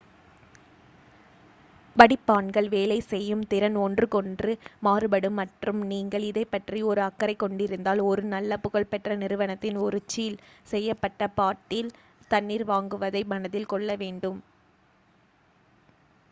வடிப்பான்கள் 1.95 2.69
வேலை 2.71 2.97
செய்யும் 3.03 3.43
திறன் 3.51 3.77
ஒன்றுக்கொன்று 3.81 4.51
மாறுபடும் 4.83 5.37
மற்றும் 5.39 5.81
நீங்கள் 5.91 6.25
இதைப்பற்றி 6.29 6.81
ஒரு 6.89 7.03
அக்கறைக் 7.07 7.41
கொண்டிருந்தால் 7.43 8.01
ஒரு 8.07 8.23
நல்ல 8.33 8.57
புகழ்பெற்ற 8.65 9.19
நிறுவனத்தின் 9.21 9.79
ஒரு 9.85 9.99
சீல் 10.07 10.41
செய்யப்பட்ட 10.67 11.29
பாட்டில் 11.37 11.95
தண்ணீர் 12.31 12.67
வாங்குவதை 12.69 13.23
மனதில் 13.31 13.71
கொள்ள 13.73 13.95
வேண்டும் 13.97 14.41